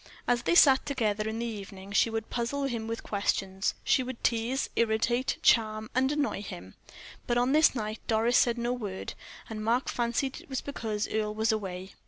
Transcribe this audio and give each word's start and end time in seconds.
As 0.27 0.41
they 0.41 0.55
sat 0.55 0.83
together 0.83 1.29
in 1.29 1.37
the 1.37 1.45
evening, 1.45 1.91
she 1.91 2.09
would 2.09 2.31
puzzle 2.31 2.63
him 2.63 2.87
with 2.87 3.03
questions 3.03 3.75
she 3.83 4.01
would 4.01 4.23
tease, 4.23 4.67
irritate, 4.75 5.37
charm, 5.43 5.91
and 5.93 6.11
annoy 6.11 6.41
him. 6.41 6.73
But 7.27 7.37
on 7.37 7.51
this 7.51 7.75
night 7.75 7.99
Doris 8.07 8.35
said 8.35 8.57
no 8.57 8.73
word, 8.73 9.13
and 9.47 9.63
Mark 9.63 9.89
fancied 9.89 10.41
it 10.41 10.49
was 10.49 10.59
because 10.61 11.07
Earle 11.07 11.35
was 11.35 11.51
away. 11.51 11.93